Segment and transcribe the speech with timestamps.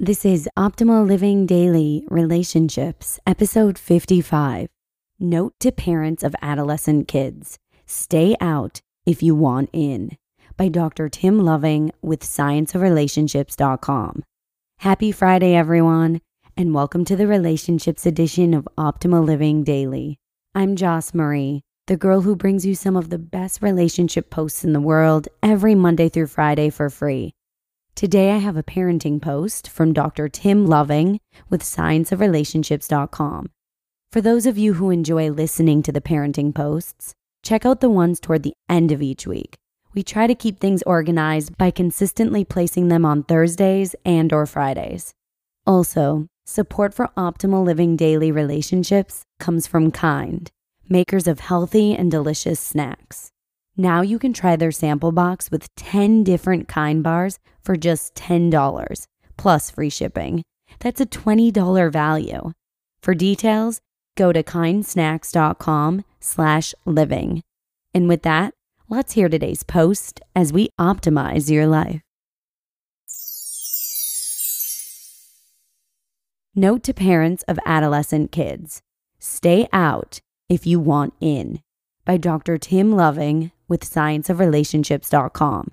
[0.00, 4.68] This is Optimal Living Daily Relationships, episode 55.
[5.18, 10.16] Note to parents of adolescent kids stay out if you want in
[10.56, 11.08] by Dr.
[11.08, 14.22] Tim Loving with scienceofrelationships.com.
[14.78, 16.20] Happy Friday, everyone,
[16.56, 20.20] and welcome to the relationships edition of Optimal Living Daily.
[20.54, 24.74] I'm Joss Marie, the girl who brings you some of the best relationship posts in
[24.74, 27.34] the world every Monday through Friday for free.
[27.98, 30.28] Today, I have a parenting post from Dr.
[30.28, 31.18] Tim Loving
[31.50, 33.50] with scienceofrelationships.com.
[34.12, 38.20] For those of you who enjoy listening to the parenting posts, check out the ones
[38.20, 39.56] toward the end of each week.
[39.94, 45.12] We try to keep things organized by consistently placing them on Thursdays and or Fridays.
[45.66, 50.52] Also, support for optimal living daily relationships comes from Kind,
[50.88, 53.32] makers of healthy and delicious snacks.
[53.80, 59.06] Now you can try their sample box with 10 different kind bars for just $10
[59.36, 60.42] plus free shipping.
[60.78, 62.52] That's a $20 value.
[63.02, 63.82] For details,
[64.16, 67.42] go to kindsnacks.com slash living.
[67.92, 68.54] And with that,
[68.88, 72.00] let's hear today's post as we optimize your life.
[76.54, 78.80] Note to parents of adolescent kids
[79.18, 81.60] stay out if you want in
[82.06, 82.56] by Dr.
[82.56, 85.72] Tim Loving with scienceofrelationships.com.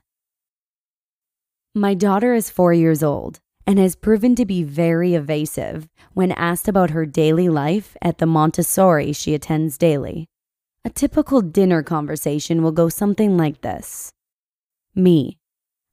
[1.78, 6.70] My daughter is four years old and has proven to be very evasive when asked
[6.70, 10.30] about her daily life at the Montessori she attends daily.
[10.86, 14.14] A typical dinner conversation will go something like this
[14.96, 15.38] Me,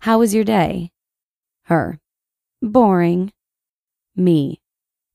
[0.03, 0.93] how was your day?
[1.65, 1.99] Her,
[2.63, 3.33] boring.
[4.15, 4.61] Me,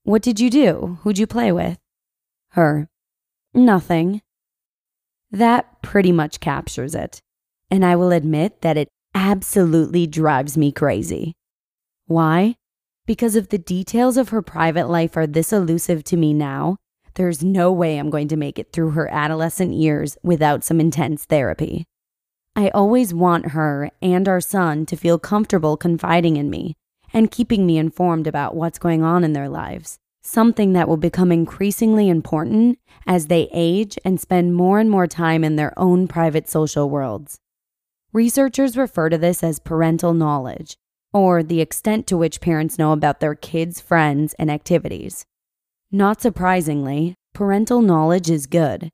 [0.04, 1.00] what did you do?
[1.04, 1.78] Who'd you play with?
[2.52, 2.90] Her,
[3.54, 4.22] nothing.
[5.32, 7.22] That pretty much captures it.
[7.72, 11.34] And I will admit that it absolutely drives me crazy.
[12.06, 12.56] Why?
[13.08, 16.78] Because if the details of her private life are this elusive to me now,
[17.16, 21.26] there's no way I'm going to make it through her adolescent years without some intense
[21.26, 21.86] therapy.
[22.56, 26.76] I always want her and our son to feel comfortable confiding in me
[27.12, 31.32] and keeping me informed about what's going on in their lives something that will become
[31.32, 36.50] increasingly important as they age and spend more and more time in their own private
[36.50, 37.40] social worlds.
[38.18, 40.76] Researchers refer to this as parental knowledge,
[41.14, 45.24] or the extent to which parents know about their kids' friends and activities.
[45.92, 48.90] Not surprisingly, parental knowledge is good.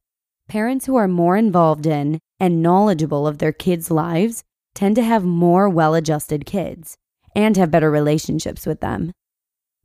[0.50, 4.44] Parents who are more involved in and knowledgeable of their kids' lives
[4.76, 6.98] tend to have more well adjusted kids
[7.34, 9.14] and have better relationships with them.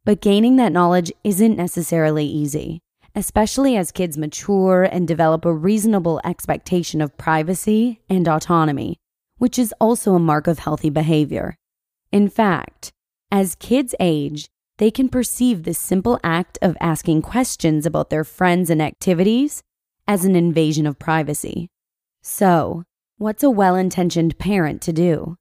[0.05, 2.81] But gaining that knowledge isn't necessarily easy,
[3.15, 8.99] especially as kids mature and develop a reasonable expectation of privacy and autonomy,
[9.39, 11.57] which is also a mark of healthy behavior.
[12.13, 12.93] In fact,
[13.31, 18.71] as kids age, they can perceive this simple act of asking questions about their friends
[18.71, 19.63] and activities
[20.07, 21.69] as an invasion of privacy.
[22.23, 22.85] So,
[23.19, 25.37] what's a well intentioned parent to do?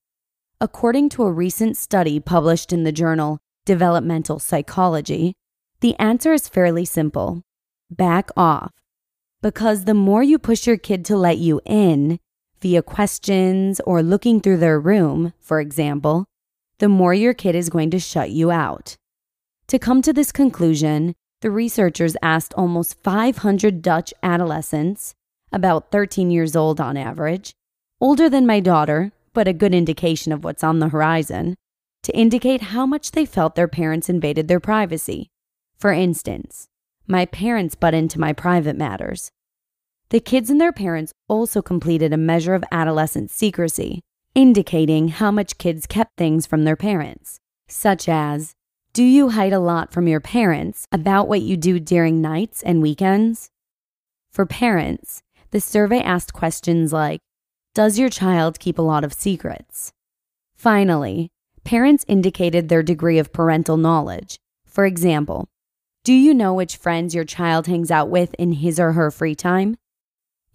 [0.59, 5.35] According to a recent study published in the journal developmental psychology,
[5.81, 7.43] the answer is fairly simple
[7.91, 8.71] back off.
[9.41, 12.19] Because the more you push your kid to let you in,
[12.61, 16.25] via questions or looking through their room, for example,
[16.79, 18.95] the more your kid is going to shut you out.
[19.67, 25.13] To come to this conclusion, the researchers asked almost 500 Dutch adolescents,
[25.51, 27.53] about 13 years old on average,
[28.01, 31.55] older than my daughter, but a good indication of what's on the horizon,
[32.03, 35.29] to indicate how much they felt their parents invaded their privacy.
[35.77, 36.67] For instance,
[37.07, 39.31] my parents butt into my private matters.
[40.09, 44.01] The kids and their parents also completed a measure of adolescent secrecy,
[44.35, 48.53] indicating how much kids kept things from their parents, such as
[48.93, 52.81] Do you hide a lot from your parents about what you do during nights and
[52.81, 53.49] weekends?
[54.31, 57.19] For parents, the survey asked questions like
[57.73, 59.91] Does your child keep a lot of secrets?
[60.55, 61.29] Finally,
[61.67, 64.39] Parents indicated their degree of parental knowledge.
[64.65, 65.49] For example,
[66.05, 69.35] do you know which friends your child hangs out with in his or her free
[69.35, 69.75] time?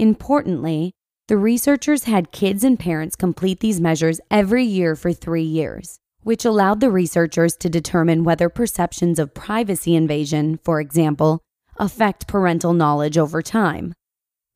[0.03, 0.91] Importantly,
[1.29, 6.45] the researchers had kids and parents complete these measures every year for three years, which
[6.45, 11.41] allowed the researchers to determine whether perceptions of privacy invasion, for example,
[11.77, 13.95] affect parental knowledge over time.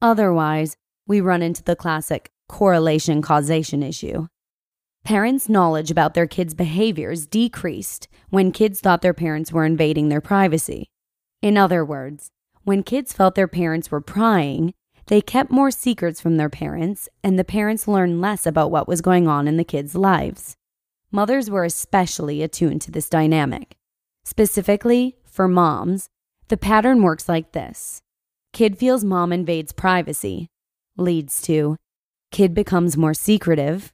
[0.02, 0.74] Otherwise,
[1.06, 4.26] we run into the classic correlation causation issue.
[5.04, 10.20] Parents' knowledge about their kids' behaviors decreased when kids thought their parents were invading their
[10.20, 10.90] privacy.
[11.40, 12.32] In other words,
[12.64, 14.74] when kids felt their parents were prying,
[15.06, 19.00] they kept more secrets from their parents, and the parents learned less about what was
[19.00, 20.56] going on in the kids' lives.
[21.12, 23.76] mothers were especially attuned to this dynamic.
[24.24, 26.08] Specifically, for moms,
[26.48, 28.02] the pattern works like this
[28.52, 30.48] Kid feels mom invades privacy,
[30.96, 31.76] leads to
[32.32, 33.92] kid becomes more secretive,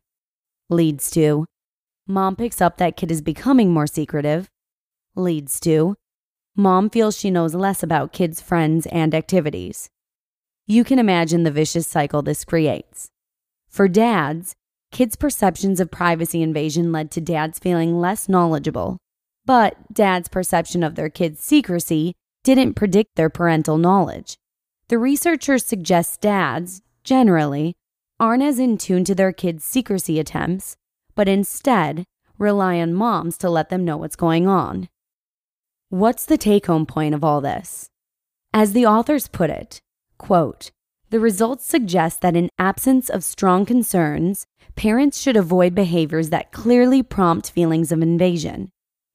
[0.70, 1.44] leads to
[2.06, 4.48] mom picks up that kid is becoming more secretive,
[5.14, 5.94] leads to
[6.56, 9.90] mom feels she knows less about kids' friends and activities.
[10.66, 13.10] You can imagine the vicious cycle this creates.
[13.68, 14.54] For dads,
[14.92, 18.98] kids' perceptions of privacy invasion led to dads feeling less knowledgeable,
[19.44, 22.14] but dads' perception of their kids' secrecy
[22.44, 24.36] didn't predict their parental knowledge.
[24.88, 27.74] The researchers suggest dads, generally,
[28.20, 30.76] aren't as in tune to their kids' secrecy attempts,
[31.14, 32.04] but instead
[32.38, 34.88] rely on moms to let them know what's going on.
[35.88, 37.88] What's the take home point of all this?
[38.54, 39.80] As the authors put it,
[40.22, 40.70] quote,
[41.10, 44.46] the results suggest that in absence of strong concerns,
[44.76, 48.70] parents should avoid behaviors that clearly prompt feelings of invasion.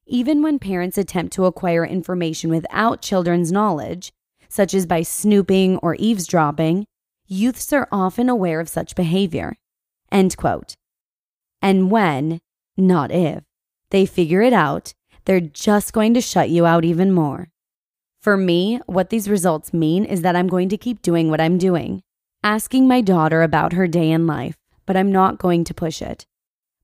[0.06, 4.12] Even when parents attempt to acquire information without children's knowledge,
[4.48, 6.84] such as by snooping or eavesdropping,
[7.26, 9.56] youths are often aware of such behavior.
[10.12, 10.74] End quote.
[11.60, 12.38] And when,
[12.76, 13.42] not if,
[13.90, 14.92] they figure it out,
[15.24, 17.48] they're just going to shut you out even more.
[18.20, 21.56] For me, what these results mean is that I'm going to keep doing what I'm
[21.56, 22.02] doing,
[22.42, 24.56] asking my daughter about her day in life,
[24.86, 26.26] but I'm not going to push it.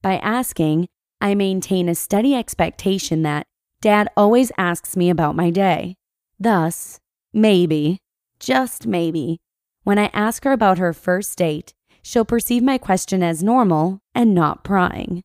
[0.01, 0.87] By asking,
[1.21, 3.47] I maintain a steady expectation that
[3.81, 5.97] dad always asks me about my day.
[6.39, 7.01] Thus,
[7.33, 7.99] maybe,
[8.39, 9.41] just maybe,
[9.83, 14.35] when I ask her about her first date, she'll perceive my question as normal and
[14.35, 15.23] not prying.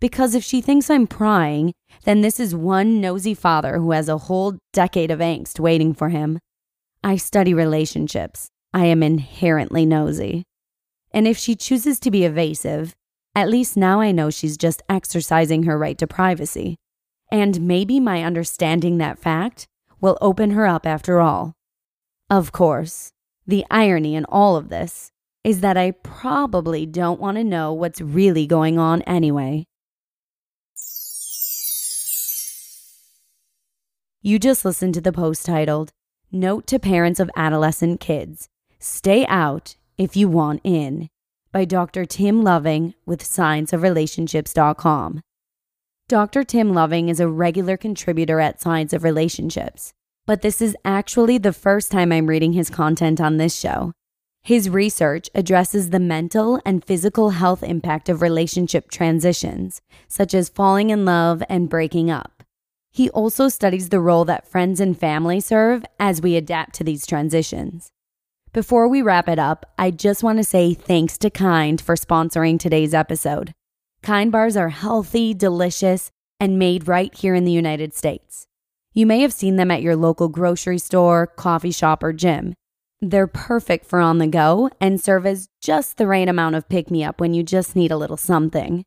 [0.00, 1.72] Because if she thinks I'm prying,
[2.04, 6.08] then this is one nosy father who has a whole decade of angst waiting for
[6.08, 6.38] him.
[7.04, 8.48] I study relationships.
[8.72, 10.44] I am inherently nosy.
[11.12, 12.94] And if she chooses to be evasive,
[13.34, 16.76] at least now I know she's just exercising her right to privacy.
[17.30, 19.66] And maybe my understanding that fact
[20.00, 21.52] will open her up after all.
[22.28, 23.10] Of course,
[23.46, 25.10] the irony in all of this
[25.42, 29.66] is that I probably don't want to know what's really going on anyway.
[34.22, 35.90] You just listened to the post titled,
[36.30, 41.08] Note to Parents of Adolescent Kids Stay Out If You Want In
[41.52, 42.04] by Dr.
[42.04, 45.20] Tim Loving with ScienceOfRelationships.com.
[46.08, 46.44] Dr.
[46.44, 49.92] Tim Loving is a regular contributor at Science of Relationships
[50.30, 53.92] but this is actually the first time I'm reading his content on this show.
[54.42, 60.90] His research addresses the mental and physical health impact of relationship transitions, such as falling
[60.90, 62.39] in love and breaking up.
[62.90, 67.06] He also studies the role that friends and family serve as we adapt to these
[67.06, 67.90] transitions.
[68.52, 72.58] Before we wrap it up, I just want to say thanks to Kind for sponsoring
[72.58, 73.52] today's episode.
[74.02, 76.10] Kind bars are healthy, delicious,
[76.40, 78.48] and made right here in the United States.
[78.92, 82.54] You may have seen them at your local grocery store, coffee shop, or gym.
[83.00, 86.90] They're perfect for on the go and serve as just the right amount of pick
[86.90, 88.84] me up when you just need a little something.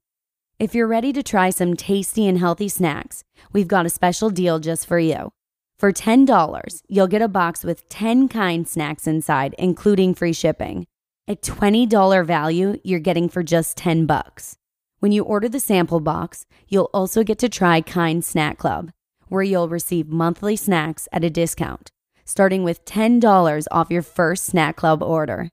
[0.64, 4.60] If you're ready to try some tasty and healthy snacks, we've got a special deal
[4.60, 5.34] just for you.
[5.78, 10.86] For $10, you'll get a box with 10 kind snacks inside, including free shipping.
[11.28, 14.56] A $20 value you're getting for just 10 bucks.
[15.00, 18.94] When you order the sample box, you'll also get to try Kind Snack Club
[19.28, 21.92] where you'll receive monthly snacks at a discount,
[22.24, 25.50] starting with $10 off your first Snack Club order.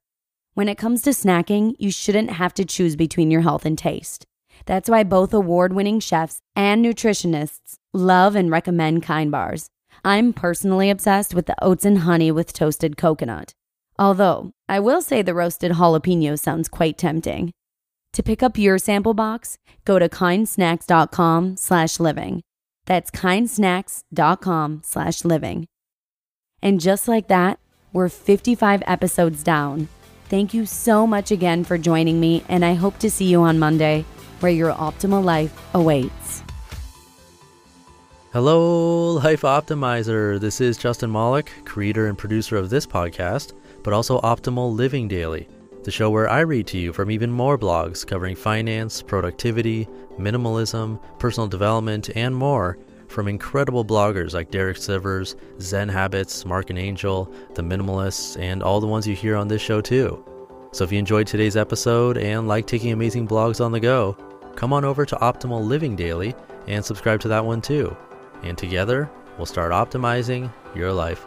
[0.54, 4.24] When it comes to snacking, you shouldn't have to choose between your health and taste.
[4.66, 9.68] That's why both award winning chefs and nutritionists love and recommend Kind Bars.
[10.04, 13.52] I'm personally obsessed with the oats and honey with toasted coconut.
[13.98, 17.52] Although, I will say the roasted jalapeno sounds quite tempting.
[18.14, 22.40] To pick up your sample box, go to kindsnacks.com slash living.
[22.86, 25.66] That's kindsnacks.com slash living.
[26.62, 27.58] And just like that,
[27.92, 29.88] we're 55 episodes down.
[30.28, 33.58] Thank you so much again for joining me, and I hope to see you on
[33.58, 34.04] Monday
[34.40, 36.42] where your optimal life awaits.
[38.32, 40.38] Hello, Life Optimizer.
[40.38, 45.48] This is Justin Malik, creator and producer of this podcast, but also Optimal Living Daily,
[45.82, 51.00] the show where I read to you from even more blogs covering finance, productivity, minimalism,
[51.18, 52.78] personal development, and more
[53.08, 58.80] from incredible bloggers like Derek Sivers, Zen Habits, Marc and Angel, The Minimalists, and all
[58.80, 60.24] the ones you hear on this show too.
[60.70, 64.16] So if you enjoyed today's episode and like taking amazing blogs on the go,
[64.56, 66.34] come on over to Optimal Living Daily
[66.66, 67.96] and subscribe to that one too.
[68.42, 71.26] And together, we'll start optimizing your life.